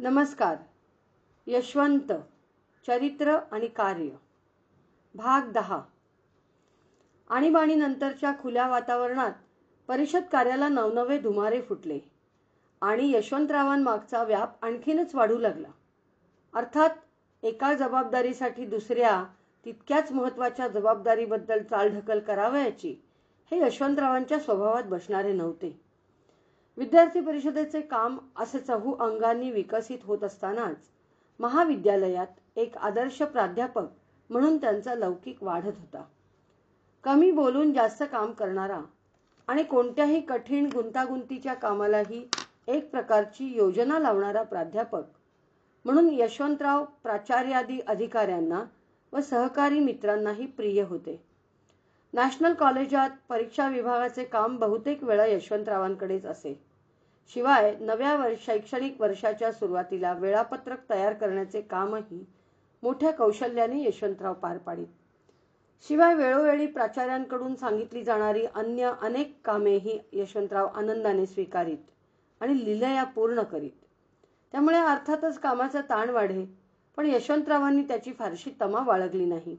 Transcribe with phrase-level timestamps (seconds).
[0.00, 0.56] नमस्कार.
[1.46, 2.12] यशवंत
[2.86, 4.08] चरित्र आणि कार्य.
[5.14, 5.82] भाग दहा.
[7.28, 9.32] आणीबाणीनंतरच्या खुल्या वातावरणात
[9.88, 11.98] परिषद कार्याला नवनवे धुमारे फुटले
[12.80, 15.68] आणि यशवंतरावांमागचा व्याप आणखीनच वाढू लागला.
[16.54, 16.90] अर्थात
[17.42, 19.24] एका जबाबदारीसाठी दुसऱ्या
[19.64, 22.96] तितक्याच महत्त्वाच्या जबाबदारीबद्दल चालढकल करावयाची
[23.50, 25.85] हे यशवंतरावांच्या स्वभावात बसणारे नव्हते.
[26.78, 30.88] विद्यार्थी परिषदेचे काम असे चहू अंगांनी विकसित होत असतानाच
[31.40, 32.26] महाविद्यालयात
[32.56, 33.86] एक आदर्श प्राध्यापक
[34.30, 36.04] म्हणून त्यांचा लौकिक वाढत होता.
[37.04, 38.80] कमी बोलून जास्त काम करणारा
[39.48, 42.26] आणि कोणत्याही कठीण गुंतागुंतीच्या कामालाही
[42.68, 45.02] एक प्रकारची योजना लावणारा प्राध्यापक
[45.84, 48.64] म्हणून यशवंतराव प्राचार्यादी अधिकाऱ्यांना
[49.12, 51.25] व सहकारी मित्रांनाही प्रिय होते.
[52.14, 56.54] नॅशनल कॉलेजात परीक्षा विभागाचे काम बहुतेक वेळा यशवंतरावांकडेच असे.
[57.30, 62.24] शिवाय नव्या शैक्षणिक वर्षाच्या सुरुवातीला वेळापत्रक तयार करण्याचे कामही
[62.82, 64.86] मोठ्या कौशल्याने यशवंतराव पार पाडित.
[65.88, 71.90] शिवाय वेळोवेळी प्राचार्यांकडून सांगितली जाणारी अन्य अनेक कामेही यशवंतराव आनंदाने स्वीकारीत
[72.40, 73.70] आणि लिलया पूर्ण करीत.
[74.52, 76.44] त्यामुळे अर्थातच कामाचा ताण वाढे
[76.98, 79.56] पण यशवंतरावांनी त्याची फारशी तमा बाळगली नाही.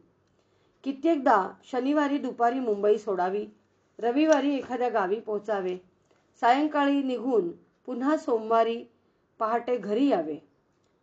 [0.88, 1.38] कित्येकदा
[1.72, 3.44] शनिवारी दुपारी मुंबई सोडावी
[4.00, 5.76] रविवारी एखाद्या गावी पोहोचावे.
[6.42, 7.50] सायंकाळी निघून
[7.86, 8.78] पुन्हा सोमवारी
[9.40, 10.38] पहाटे घरी यावे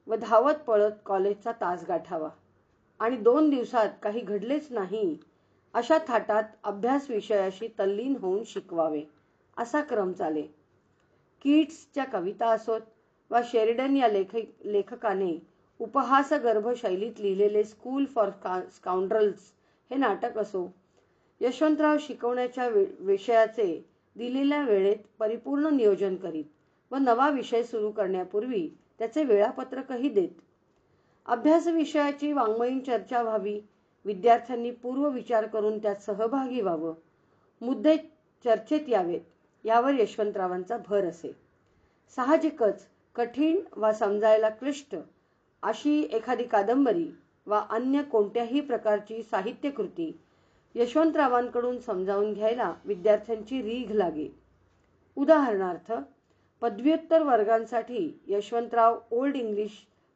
[0.07, 2.29] व धावत पळत कॉलेजचा तास गाठावा.
[3.01, 5.17] आणि दोन दिवसात काही घडलेच नाही
[5.75, 9.03] अशा थाटात अभ्यास विषयाशी तल्लीन होऊन शिकवावे
[9.57, 10.43] असा क्रम चाले.
[11.43, 12.81] किट्सच्या कविता असोत
[13.31, 15.37] वा शेरिडन या लेख लेखकाने
[15.81, 18.31] उपहासगर्भ शैलीत लिहिलेले स्कूल फॉर
[18.73, 19.53] स्काउंड्रल्स
[19.91, 20.67] हे नाटक असो.
[21.41, 22.69] यशवंतराव शिकवण्याच्या
[23.01, 23.67] विषयाचे
[24.17, 26.45] दिलेल्या वेळेत परिपूर्ण नियोजन करीत
[26.91, 28.69] व नवा विषय सुरू करण्यापूर्वी
[28.99, 30.29] त्याचे वेळापत्रकही देत.
[31.27, 33.61] अभ्यास विषयाची वाङ्मयीन चर्चा व्हावी
[34.05, 36.95] विद्यार्थ्यांनी पूर्व विचार करून त्यात सहभागी व्हावं
[37.61, 37.97] मुद्दे
[38.45, 39.21] चर्चेत यावेत
[39.65, 41.33] यावर यशवंतरावांचा भर असे.
[42.17, 44.97] साहजिकच कठीण वा समजायला क्लिष्ट
[45.63, 47.09] अशी एखादी कादंबरी
[47.47, 50.13] वा अन्य कोणत्याही प्रकारची साहित्यकृती
[50.75, 54.29] यशवंतरावांकडून समजावून घ्यायला विद्यार्थ्यांची रीघ लागे.
[55.17, 55.93] उदाहरणार्थ
[56.63, 59.71] पदव्युत्तर वर्गांसाठी यशवंतराव ओल्ड इंग्लिश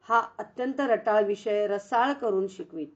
[0.09, 2.89] हा अत्यंत रटाळ विषय रसाळ करून शिकवित.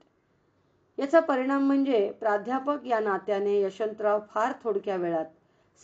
[0.98, 5.26] याचा परिणाम म्हणजे प्राध्यापक या नात्याने यशवंतराव फार थोडक्या वेळात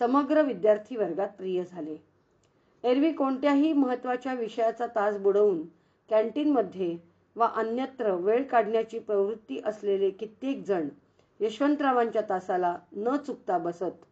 [0.01, 1.97] समग्र विद्यार्थी वर्गात प्रिय झाले.
[2.85, 5.63] एरवी कोणत्याही महत्त्वाच्या विषयाचा तास बुडवून
[6.11, 6.97] कॅन्टीनमध्ये
[7.38, 10.88] वा अन्यत्र वेळ काढण्याची प्रवृत्ती असलेले कित्येक जण
[11.41, 14.04] यशवंतरावांच्या तासाला न चुकता बसत.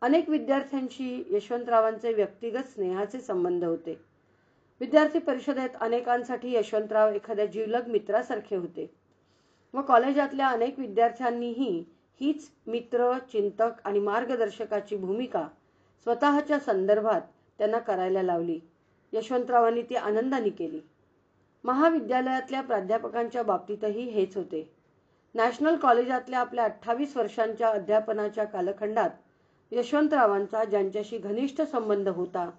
[0.00, 4.00] अनेक विद्यार्थ्यांशी यशवंतरावांचे व्यक्तिगत स्नेहाचे संबंध होते.
[4.80, 8.90] विद्यार्थी परिषदेत अनेकांसाठी यशवंतराव एखाद्या जीवलग मित्रासारखे होते.
[9.74, 11.84] व कॉलेजातल्या अनेक विद्यार्थ्यांनीही
[12.20, 15.48] हीच मित्र चिंतक आणि मार्गदर्शकाची भूमिका
[16.02, 17.20] स्वतःच्या संदर्भात
[17.58, 18.58] त्यांना करायला लावली.
[19.12, 20.80] यशवंतरावांनी ती आनंदाने केली.
[21.64, 24.70] महाविद्यालयातल्या प्राध्यापकांच्या बाबतीतही हेच होते.
[25.34, 29.10] नॅशनल कॉलेजातल्या आपल्या अठ्ठावीस वर्षांच्या अध्यापनाच्या कालखंडात
[29.72, 32.50] यशवंतरावांचा ज्यांच्याशी घनिष्ठ संबंध होता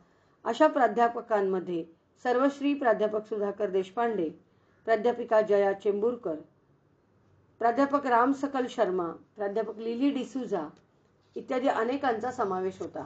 [0.46, 1.84] अशा प्राध्यापकांमध्ये
[2.24, 4.30] सर्वश्री प्राध्यापक सुधाकर देशपांडे
[4.86, 6.36] प्राध्यापिका जया चेंबूरकर
[7.60, 10.68] प्राध्यापक राम सकल शर्मा प्राध्यापक लिली डिसुजा
[11.36, 13.04] इत्यादी अनेकांचा समावेश होता.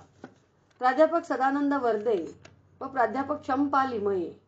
[0.79, 2.25] प्राध्यापक सदानंद वर्दे
[2.81, 4.42] व प्राध्यापक चंपा लिमये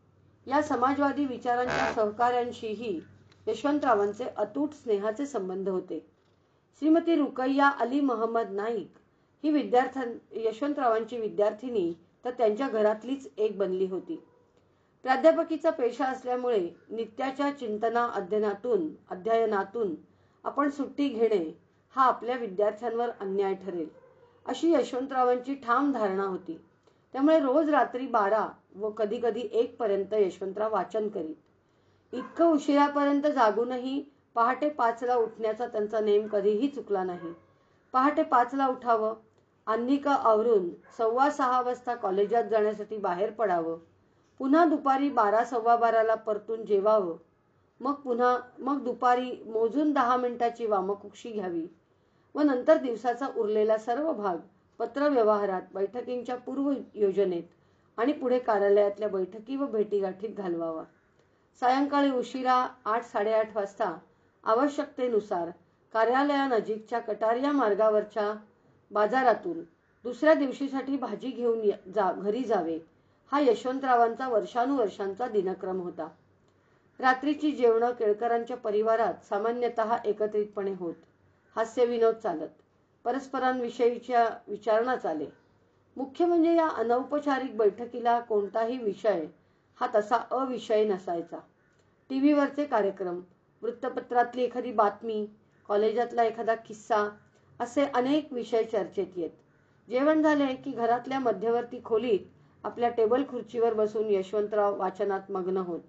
[0.48, 3.00] या समाजवादी विचारांच्या सहकाऱ्यांशीही
[3.48, 6.00] यशवंतरावांचे अतूट स्नेहाचे संबंध होते.
[6.82, 8.98] श्रीमती रुकैया अली महम्मद नाईक
[9.44, 11.94] ही विद्यार्थ्यां यशवंतरावांची विद्यार्थिनी
[12.26, 14.24] तर त्यांच्या घरातलीच एक बनली होती.
[15.04, 19.96] प्राध्यापकीचा पेशा असल्यामुळे नित्याच्या चिंतना अध्ययनातून अध्ययनातून
[20.44, 21.60] आपण सुट्टी घेणे
[21.96, 23.88] हा आपल्या विद्यार्थ्यांवर अन्याय ठरेल
[24.46, 26.65] अशी यशवंतरावांची ठाम धारणा होती.
[27.16, 28.46] त्यामुळे रोज रात्री बारा
[28.76, 31.35] व कधी कधी एक पर्यंत यशवंतराव वाचन करीत.
[32.14, 34.00] इतकं उशिरापर्यंत जागूनही
[34.35, 37.32] पहाटे पाचला उठण्याचा त्यांचा नेम कधीही चुकला नाही.
[37.94, 39.14] पहाटे पाचला उठावं
[39.67, 43.78] अन्निका आवरून सव्वा सहा वाजता कॉलेजात जाण्यासाठी बाहेर पडावं
[44.40, 47.16] पुन्हा दुपारी बारा सव्वा बाराला परतून जेवावं
[47.82, 51.66] मग पुन्हा मग दुपारी मोजून दहा मिनिटाची वामकुक्षी घ्यावी
[52.35, 54.38] व नंतर दिवसाचा उरलेला सर्व भाग
[54.80, 57.44] पत्रव्यवहारात बैठकींच्या पूर्व योजनेत
[57.98, 60.84] आणि पुढे कार्यालयातल्या बैठकी व भेटीगाठीत घालवावा.
[61.60, 63.98] सायंकाळी उशिरा आठ साडेआठ वाजता
[64.44, 65.50] आवश्यकतेनुसार
[65.94, 68.34] कार्यालयानजीकच्या कटारिया मार्गावरच्या
[68.92, 69.62] बाजारातून
[70.06, 72.78] दुसऱ्या दिवशीसाठी भाजी घेऊन जा घरी जावे
[73.32, 76.08] हा यशवंतरावांचा वर्षानुवर्षांचा दिनक्रम होता.
[77.00, 80.94] रात्रीची जेवणं केळकरांच्या परिवारात सामान्यतः एकत्रितपणे होत.
[81.56, 82.50] हास्य विनोद चालत.
[83.05, 85.25] परस्परांविषयीच्या विचारणा चाले.
[85.97, 89.25] मुख्य म्हणजे या अनौपचारिक बैठकीला कोणताही विषय
[89.79, 91.37] हा तसा अविषय नसायचा.
[92.09, 93.19] टी व्हीवरचे कार्यक्रम
[93.61, 95.25] वृत्तपत्रातली एखादी बातमी
[95.67, 97.09] कॉलेजातला एखादा किस्सा
[97.59, 99.29] असे अनेक विषय चर्चेत येत.
[99.90, 102.19] जेवण झाले की घरातल्या मध्यवर्ती खोलीत
[102.63, 105.79] आपल्या टेबल खुर्चीवर बसून यशवंतराव वाचनात मग्न होत.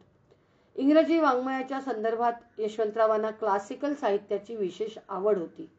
[0.77, 5.71] इंग्रजी वाङ्मयाच्या संदर्भात यशवंतरावांना क्लासिकल साहित्याची विशेष आवड होती.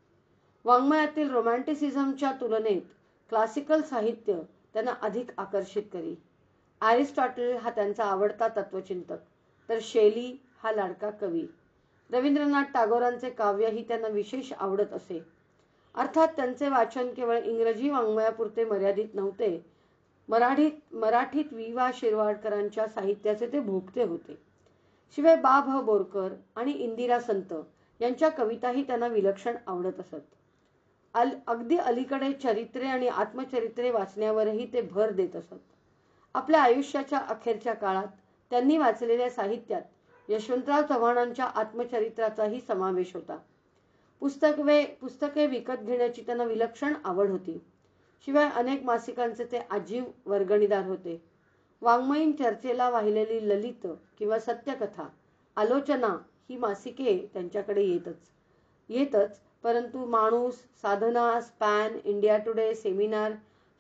[0.65, 2.81] वाङ्मयातील रोमॅन्टिसिझमच्या तुलनेत
[3.29, 4.41] क्लासिकल साहित्य
[4.73, 6.15] त्यांना अधिक आकर्षित करी.
[6.81, 9.17] ॲरिस्टॉटल हा त्यांचा आवडता तत्वचिंतक.
[9.69, 11.45] तर शेली हा लाडका कवी.
[12.11, 15.23] रवींद्रनाथ टागोरांचे काव्यही त्यांना विशेष आवडत असे.
[15.95, 19.65] अर्थात त्यांचे वाचन केवळ इंग्रजी वाङ्मयापुरते मर्यादित नव्हते.
[20.29, 24.37] मराठीत मराठीत वि वा शिरवाडकरांच्या साहित्याचे ते भोगते होते.
[25.17, 27.53] शिवाय बा भ बोरकर आणि इंदिरा संत
[27.99, 30.36] यांच्या कविताही त्यांना विलक्षण आवडत असत.
[31.15, 35.59] अल अगदी अलीकडे चरित्रे आणि आत्मचरित्रे वाचण्यावरही ते भर देत असत.
[36.35, 38.07] आपल्या आयुष्याच्या अखेरच्या काळात
[38.51, 43.37] त्यांनी वाचलेल्या साहित्यात यशवंतराव चव्हाणांच्या आत्मचरित्राचाही समावेश होता.
[44.21, 47.57] पुस्तके पुस्तके विकत घेण्याची त्यांना विलक्षण आवड होती.
[48.27, 51.21] शिवाय अनेक मासिकांचे ते आजीव वर्गणीदार होते.
[51.81, 53.87] वाङ्मयीन चर्चेला वाहिलेली ललित
[54.19, 55.07] किंवा सत्यकथा
[55.57, 56.15] आलोचना
[56.49, 58.29] ही मासिके त्यांच्याकडे येतच
[58.89, 63.31] येतच परंतु माणूस Sadhana Span India Today seminar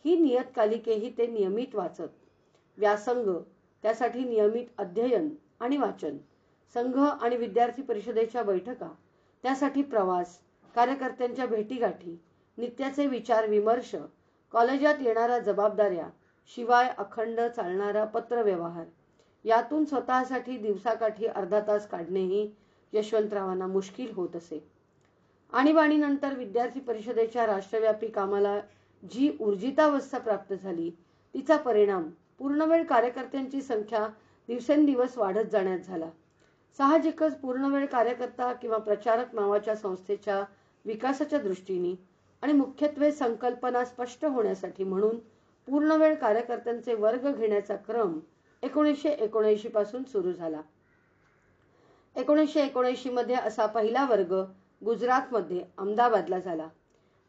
[0.05, 2.09] ही नियतकालिकेही ते नियमित वाचत.
[2.77, 3.29] व्यासंग
[3.83, 5.29] त्यासाठी नियमित अध्ययन
[5.59, 6.17] आणि वाचन.
[6.73, 8.89] संघ आणि विद्यार्थी परिषदेच्या बैठका
[9.43, 10.37] त्यासाठी प्रवास
[10.75, 12.17] कार्यकर्त्यांच्या भेटीगाठी
[12.57, 13.95] नित्याचे विचार विमर्श
[14.51, 16.09] कॉलेजात येणाऱ्या जबाबदाऱ्या
[16.47, 18.85] शिवाय अखंड चालणारा पत्रव्यवहार.
[19.45, 22.49] यातून स्वतःसाठी दिवसाकाठी अर्धा तास काढणेही
[22.93, 24.76] यशवंतरावांना मुश्किल होत असे.
[25.53, 28.59] आणीबाणीनंतर विद्यार्थी परिषदेच्या राष्ट्रव्यापी कामाला
[29.03, 30.89] जी ऊर्जितावस्था प्राप्त झाली
[31.35, 32.09] तिचा परिणाम
[32.39, 34.07] पूर्णवेळ कार्यकर्त्यांची संख्या
[34.49, 36.09] दिवसेंदिवस वाढत जाण्यात झाला.
[36.79, 40.43] साहजिकच पूर्णवेळ कार्यकर्ता किंवा प्रचारक नावाच्या संस्थेच्या
[40.85, 41.95] विकासाच्या दृष्टीने
[42.43, 45.17] आणि मुख्यत्वे संकल्पना स्पष्ट होण्यासाठी म्हणून
[45.67, 48.19] पूर्णवेळ कार्यकर्त्यांचे वर्ग घेण्याचा क्रम
[48.63, 50.61] एकोणीसशे एकोणऐंशी पासून सुरू झाला.
[52.15, 54.33] एकोणीसशे एकोणऐंशी मध्ये असा पहिला वर्ग
[54.81, 56.67] गुजरातमध्ये अहमदाबादला झाला.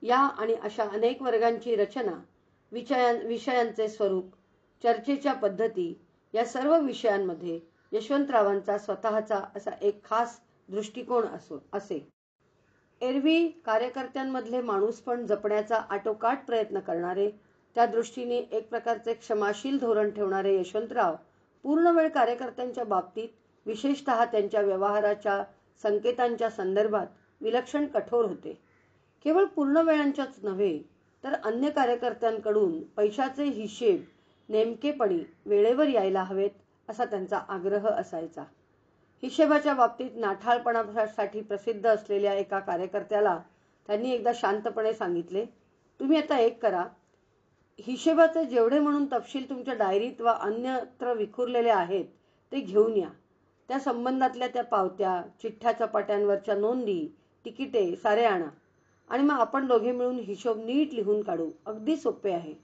[0.03, 2.13] या आणि अशा अनेक वर्गांची रचना
[2.73, 4.35] विषयां विषयांचे स्वरूप
[4.85, 5.93] चर्चेच्या पद्धती
[6.35, 7.59] या सर्व विषयांमध्ये
[7.93, 11.99] यशवंतरावांचा स्वतःचा असा एक खास दृष्टिकोन असो असे.
[13.01, 17.31] एरवी कार्यकर्त्यांमधले माणूस पण जपण्याचा आटोकाट प्रयत्न करणारे
[17.77, 21.15] त्या दृष्टीने एक प्रकारचे क्षमाशील धोरण ठेवणारे यशवंतराव
[21.65, 23.29] पूर्णवेळ कार्यकर्त्यांच्या बाबतीत
[23.67, 25.43] विशेषतः त्यांच्या व्यवहाराच्या
[25.83, 27.07] संकेतांच्या संदर्भात
[27.41, 28.53] विलक्षण कठोर होते.
[29.25, 30.79] केवळ पूर्ण वेळांच्याच नव्हे
[31.25, 34.03] तर अन्य कार्यकर्त्यांकडून पैशाचे हिशेब
[34.49, 36.51] नेमकेपणी वेळेवर यायला हवेत
[36.89, 38.45] असा त्यांचा आग्रह असायचा.
[39.23, 43.39] हिशेबाच्या बाबतीत नाठाळपणासाठी प्रसिद्ध असलेल्या एका कार्यकर्त्याला
[43.89, 45.45] त्यांनी एकदा शांतपणे सांगितले
[46.01, 46.85] तुम्ही आता एक करा.
[47.79, 52.05] हिशेबाचे जेवढे म्हणून तपशील तुमच्या डायरीत वा अन्यत्र विखुरलेले आहेत
[52.53, 53.09] ते घेऊन या.
[53.69, 57.07] त्या संबंधातल्या त्या पावत्या चिठ्ठ्या चपाट्यांवरच्या नोंदी
[57.45, 58.49] तिकिटे सारे आणा.
[59.11, 61.51] आणि मग आपण दोघे मिळून हिशोब नीट लिहून काढू.
[61.67, 62.55] अगदी सोपे आहे.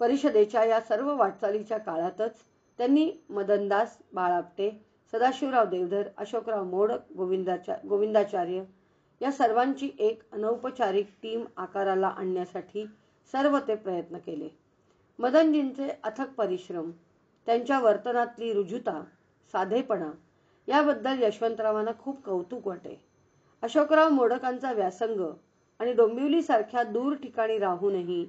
[0.00, 2.38] परिषदेच्या या सर्व वाटचालीच्या काळातच
[2.78, 4.70] त्यांनी मदनदास बाळापटे
[5.12, 8.62] सदाशिवराव देवधर अशोकराव मोडक गोविंदाचा गोविंदाचार्य
[9.22, 12.86] या सर्वांची एक अनौपचारिक टीम आकाराला आणण्यासाठी
[13.32, 14.48] सर्व ते प्रयत्न केले.
[15.18, 16.90] मदनजींचे अथक परिश्रम
[17.46, 19.04] त्यांच्या वर्तनातली रुजुता
[19.52, 20.10] साधेपणा
[20.66, 23.09] याबद्दल यशवंतरावांना खूप कौतुक वाटे.
[23.62, 25.20] अशोकराव मोडकांचा व्यासंग
[25.80, 28.24] आणि डोंबिवलीसारख्या दूर ठिकाणी राहूनही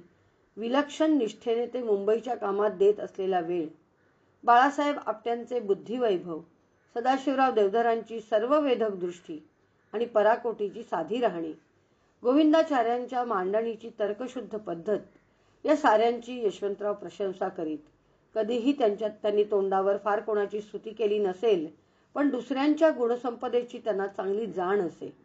[0.56, 3.66] विलक्षण निष्ठेने ते मुंबईच्या कामात देत असलेला वेळ
[4.44, 6.40] बाळासाहेब आपट्यांचे बुद्धिवैभव
[6.96, 9.38] सदाशिवराव देवधरांची सर्व वेधक दृष्टी
[9.92, 11.52] आणि पराकोटीची साधी राहणी
[12.22, 17.78] गोविंदाचार्यांच्या मांडणीची तर्कशुद्ध पद्धत या साऱ्यांची यशवंतराव प्रशंसा करीत
[18.34, 21.66] कधीही त्यांच्यात त्यांनी तोंडावर फार कोणाची स्तुती केली नसेल
[22.14, 25.21] पण दुसऱ्यांच्या गुणसंपदेची त्यांना चांगली जाण असे.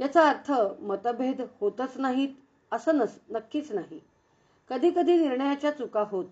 [0.00, 2.28] याचा अर्थ मतभेद होतच नाहीत
[2.72, 4.00] असं नस नक्कीच नाही.
[4.70, 6.24] कधी कधी निर्णयाच्या चुका होत.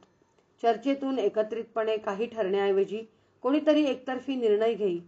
[0.62, 3.02] चर्चेतून एकत्रितपणे काही ठरण्याऐवजी
[3.44, 4.98] कोणीतरी एकतर्फी निर्णय घेई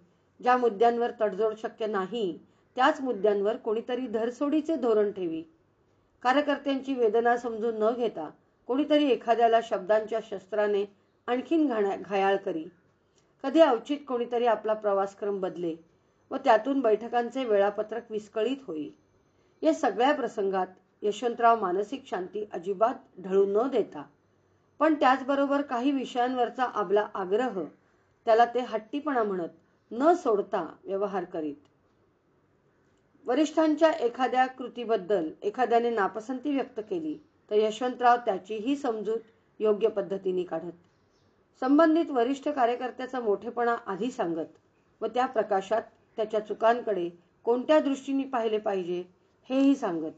[0.40, 2.38] ज्या मुद्द्यांवर तडजोड शक्य नाही
[2.76, 5.42] त्याच मुद्द्यांवर कोणीतरी धरसोडीचे धोरण ठेवी.
[6.22, 8.30] कार्यकर्त्यांची वेदना समजून न घेता
[8.68, 10.84] कोणीतरी एखाद्याला शब्दांच्या शस्त्राने
[11.26, 12.64] आणखीन घाणा घायाळ करी.
[13.44, 15.74] कधी अवचित कोणीतरी आपला प्रवासक्रम बदले
[16.30, 18.90] व त्यातून बैठकांचे वेळापत्रक विस्कळीत होई
[19.62, 20.66] या सगळ्या प्रसंगात
[21.02, 24.02] यशवंतराव मानसिक शांती अजिबात ढळू न देता
[24.80, 27.60] पण त्याचबरोबर काही विषयांवरचा आपला आग्रह
[28.26, 29.48] त्याला ते हट्टीपणा म्हणत
[29.90, 31.54] न सोडता व्यवहार करीत.
[33.26, 37.16] वरिष्ठांच्या एखाद्या कृतीबद्दल एखाद्याने नापसंती व्यक्त केली
[37.50, 39.20] तर यशवंतराव त्याचीही समजूत
[39.60, 40.72] योग्य पद्धतीने काढत.
[41.62, 44.58] संबंधित वरिष्ठ कार्यकर्त्याचा मोठेपणा आधी सांगत
[45.00, 45.82] व त्या प्रकाशात
[46.18, 47.08] त्याच्या चुकांकडे
[47.44, 49.02] कोणत्या दृष्टीने पाहिले पाहिजे
[49.50, 50.12] हेही सांगत.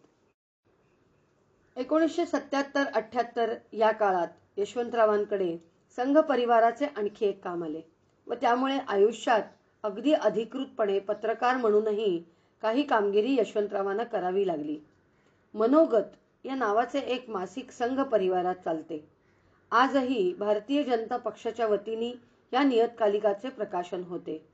[1.76, 5.56] एकोणीसशे सत्याहत्तर अठ्याहत्तर या काळात यशवंतरावांकडे
[5.98, 7.80] संघ परिवाराचे आणखी एक काम आले
[8.26, 9.42] व त्यामुळे आयुष्यात
[9.84, 12.22] अगदी अधिकृतपणे पत्रकार म्हणूनही
[12.62, 14.78] काही कामगिरी यशवंतरावांना करावी लागली.
[15.54, 19.04] मनोगत या नावाचे एक मासिक संघ परिवारात चालते.
[19.72, 22.12] आजही भारतीय जनता पक्षाच्या वतीने
[22.52, 24.51] या नियतकालिकाचे प्रकाशन होते.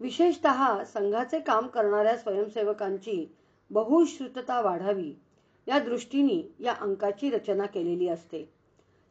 [0.00, 3.34] विशेषतः संघाचे काम करणाऱ्या स्वयंसेवकांची
[3.70, 5.12] बहुश्रुतता वाढावी
[5.66, 8.44] या दृष्टीने या अंकाची रचना केलेली असते.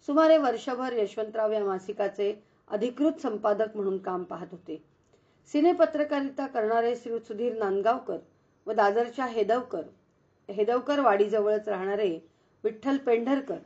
[0.08, 2.34] सुमारे वर्षभर यशवंतराव या मासिकाचे
[2.67, 4.84] अधिकृत संपादक म्हणून काम पाहत होते.
[5.51, 8.17] सिनेपत्रकारिता करणारे श्री सुधीर नांदगावकर
[8.67, 9.82] व दादरच्या हेदवकर
[10.50, 12.20] हेदवकर वाडीजवळच राहणारे
[12.63, 13.58] विठ्ठल पेंढरकर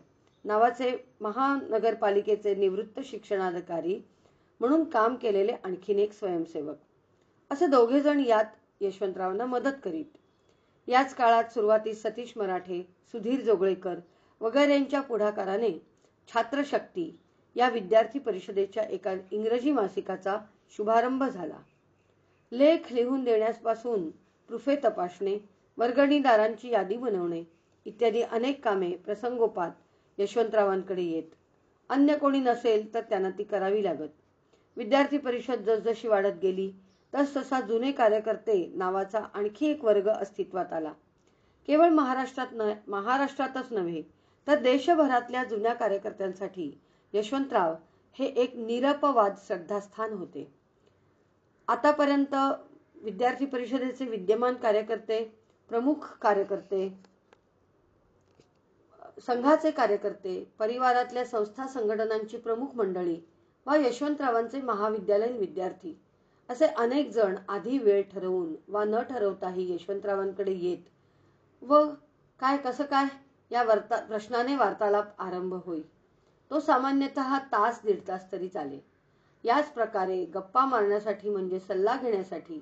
[0.45, 3.99] नावाचे महानगरपालिकेचे निवृत्त शिक्षणाधिकारी
[4.59, 6.75] म्हणून काम केलेले आणखीन एक स्वयंसेवक.
[7.51, 8.45] असे दोघे जण यात
[8.81, 10.05] यशवंतरावांना मदत करीत.
[10.87, 12.81] याच काळात सुरुवातीस सतीश मराठे
[13.11, 13.95] सुधीर जोगळेकर
[14.41, 15.71] वगैरेंच्या पुढाकाराने
[16.33, 17.19] छात्रशक्ती
[17.55, 20.37] या विद्यार्थी परिषदेच्या एका इंग्रजी मासिकाचा
[20.77, 21.57] शुभारंभ झाला.
[22.51, 24.09] लेख लिहून देण्यापासून
[24.49, 25.37] प्रुफे तपासणे
[25.77, 27.43] वर्गणीदारांची यादी बनवणे
[27.85, 29.71] इत्यादी अनेक कामे प्रसंगोपात
[30.17, 31.29] यशवंतरावांकडे येत.
[31.89, 34.09] अन्य कोणी नसेल तर त्यांना ती करावी लागत.
[34.77, 36.71] विद्यार्थी परिषद जसजशी वाढत गेली
[37.13, 40.91] तस तसा जुने कार्यकर्ते नावाचा आणखी एक वर्ग अस्तित्वात आला.
[41.67, 44.01] केवळ महाराष्ट्रात न महाराष्ट्रातच नव्हे
[44.47, 46.71] तर देशभरातल्या जुन्या कार्यकर्त्यांसाठी
[47.13, 47.73] यशवंतराव
[48.15, 50.47] हे एक निरपवाद श्रद्धास्थान होते.
[51.67, 52.35] आतापर्यंत
[53.03, 55.23] विद्यार्थी परिषदेचे विद्यमान कार्यकर्ते
[55.69, 56.87] प्रमुख कार्यकर्ते
[59.27, 63.19] संघाचे कार्यकर्ते परिवारातल्या संस्था संघटनांची प्रमुख मंडळी
[63.67, 65.93] व यशवंतरावांचे महाविद्यालयीन विद्यार्थी
[66.51, 70.83] असे अनेक जण आधी वेळ ठरवून वा न ठरवताही यशवंतरावांकडे येत.
[71.61, 71.83] व
[72.39, 73.05] काय कसं काय?
[73.51, 75.83] या वर्ता प्रश्नाने वार्तालाप आरंभ होईल
[76.51, 78.79] तो सामान्यतः तास दीड तास तरी चाले.
[79.43, 82.61] याच प्रकारे गप्पा मारण्यासाठी म्हणजे सल्ला घेण्यासाठी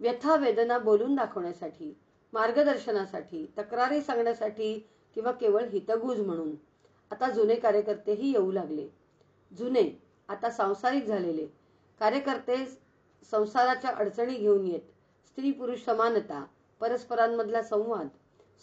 [0.00, 1.92] व्यथा वेदना बोलून दाखवण्यासाठी
[2.32, 4.78] मार्गदर्शनासाठी तक्रारी सांगण्यासाठी
[5.14, 6.54] किंवा केवळ हितगुज म्हणून.
[7.10, 8.88] आता जुने कार्यकर्तेही येऊ लागले.
[9.52, 11.46] जुने आता सांसारिक झालेले.
[12.00, 12.64] कार्यकर्ते
[13.30, 14.80] संसाराच्या अडचणी घेऊन येत.
[15.26, 16.44] स्त्री पुरुष समानता
[16.80, 18.08] परस्परांमधला संवाद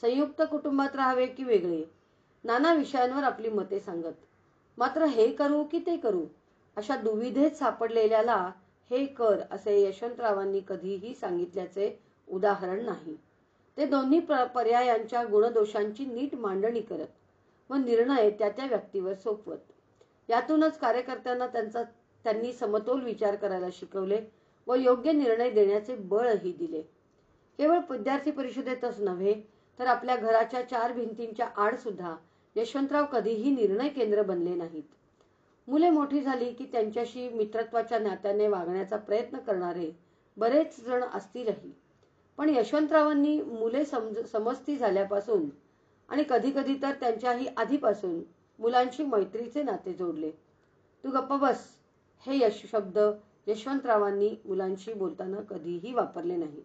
[0.03, 1.83] संयुक्त कुटुंबात राहावे की वेगळे
[2.43, 4.13] नाना विषयांवर आपली मते सांगत.
[4.77, 6.25] मात्र हे करू की ते करू
[6.77, 8.37] अशा दुविधेत सापडलेल्याला
[8.91, 11.95] हे कर असे यशवंतरावांनी कधीही सांगितल्याचे
[12.27, 13.15] उदाहरण नाही.
[13.77, 17.07] ते दोन्ही पर्यायांच्या गुणदोषांची नीट मांडणी करत
[17.69, 19.57] व निर्णय त्या त्या व्यक्तीवर सोपवत.
[20.29, 21.83] यातूनच कार्यकर्त्यांना त्यांचा
[22.25, 24.19] त्यांनी समतोल विचार करायला शिकवले
[24.67, 26.81] व योग्य निर्णय देण्याचे बळही दिले.
[27.59, 29.33] केवळ विद्यार्थी परिषदेतच नव्हे
[29.79, 32.15] तर आपल्या घराच्या चार भिंतींच्या आड सुद्धा
[32.55, 34.83] यशवंतराव कधीही निर्णय केंद्र बनले नाहीत.
[35.67, 39.91] मुले मोठी झाली की त्यांच्याशी मित्रत्वाच्या नात्याने वागण्याचा प्रयत्न करणारे
[40.37, 41.71] बरेच जण असतीलही.
[42.37, 45.49] पण यशवंतरावांनी मुले समज समजती झाल्यापासून
[46.09, 48.21] आणि कधी कधी तर त्यांच्याही आधीपासून
[48.59, 50.31] मुलांशी मैत्रीचे नाते जोडले.
[51.03, 51.65] तू गप्प बस
[52.27, 52.99] हे यश शब्द
[53.47, 56.63] यशवंतरावांनी मुलांशी बोलताना कधीही वापरले नाहीत.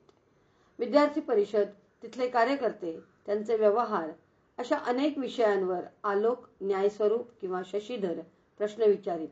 [0.78, 1.68] विद्यार्थी परिषद
[2.02, 4.10] तिथले कार्यकर्ते त्यांचे व्यवहार
[4.58, 8.20] अशा अनेक विषयांवर आलोक न्यायस्वरूप किंवा शशीधर
[8.58, 9.28] प्रश्न विचारित.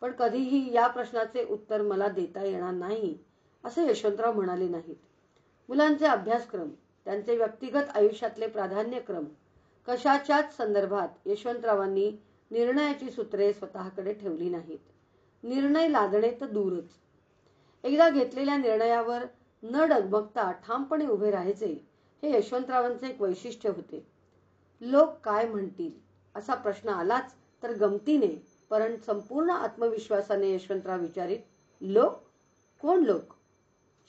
[0.00, 3.16] पण कधीही या प्रश्नाचे उत्तर मला देता येणार नाही
[3.64, 4.96] असे यशवंतराव म्हणाले नाहीत.
[5.68, 6.70] मुलांचे अभ्यासक्रम
[7.04, 9.24] त्यांचे व्यक्तिगत आयुष्यातले प्राधान्यक्रम
[9.88, 12.10] कशाच्याच संदर्भात यशवंतरावांनी
[12.50, 14.78] निर्णयाची सूत्रे स्वतःकडे ठेवली नाहीत.
[15.42, 16.90] निर्णय लादणे तर दूरच.
[17.84, 19.24] एकदा घेतलेल्या निर्णयावर
[19.62, 21.66] न डगमगता ठामपणे उभे राहायचे
[22.22, 24.06] हे यशवंतरावांचे एक वैशिष्ट्य होते.
[24.80, 25.90] लोक काय म्हणतील?
[26.34, 31.38] असा प्रश्न आलाच तर गमतीने पण संपूर्ण आत्मविश्वासाने यशवंतराव विचारित
[31.80, 32.12] लोक?
[32.80, 33.34] कोण लोक?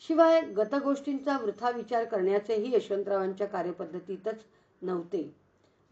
[0.08, 4.44] शिवाय गतगोष्टींचा वृथा विचार करण्याचेही यशवंतरावांच्या कार्यपद्धतीतच
[4.82, 5.36] नव्हते.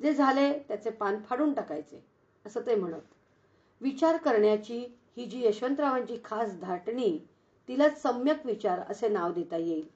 [0.02, 2.04] जे झाले त्याचे पान फाडून टाकायचे
[2.46, 3.02] असं ते म्हणत.
[3.82, 7.18] विचार करण्याची ही जी यशवंतरावांची खास धाटणी
[7.68, 9.88] तिलाच सम्यक विचार असे नाव देता येईल.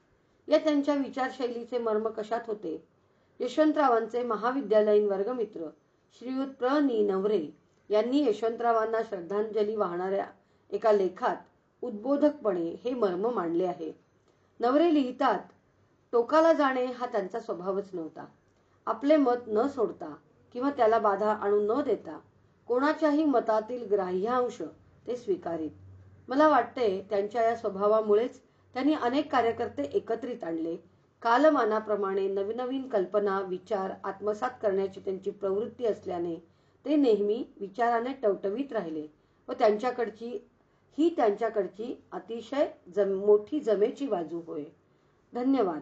[0.48, 2.88] या त्यांच्या विचारशैलीचे मर्म कशात होते?
[3.39, 5.69] यशवंतरावांचे महाविद्यालयीन वर्गमित्र
[6.19, 6.79] श्रीयुत प्र.
[6.79, 7.05] नी.
[7.05, 7.45] नवरे
[7.89, 10.25] यांनी यशवंतरावांना श्रद्धांजली वाहणाऱ्या
[10.69, 11.38] एका लेखात
[11.81, 13.91] उद्बोधकपणे हे मर्म मांडले आहे.
[14.60, 15.39] नवरे लिहितात
[16.12, 18.25] टोकाला जाणे हा त्यांचा स्वभावच नव्हता.
[18.88, 20.15] आपले मत न सोडता
[20.53, 22.19] किंवा त्याला बाधा आणू न देता
[22.67, 24.62] कोणाच्याही मतातील ग्राह्यांश
[25.07, 25.71] ते स्वीकारीत.
[26.27, 28.39] मला वाटते त्यांच्या या स्वभावामुळेच
[28.75, 30.75] त्यांनी अनेक कार्यकर्ते एकत्रित आणले.
[31.24, 36.35] कालमानाप्रमाणे नवीन कल्पना विचार आत्मसात करण्याची त्यांची प्रवृत्ती असल्याने
[36.85, 39.07] ते नेहमी विचाराने टवटवीत राहिले
[39.47, 40.38] व त्यांच्याकडची
[40.97, 44.63] ही त्यांच्याकडची अतिशय जम मोठी जमेची बाजू होय.
[45.33, 45.81] धन्यवाद.